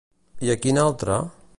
I 0.47 0.51
a 0.55 0.57
quina 0.65 0.87
altra? 0.89 1.23